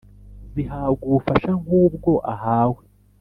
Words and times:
zihabwa 0.53 1.01
ubufasha 1.07 1.51
nkubwo 1.61 2.11
ahawe 2.33 2.81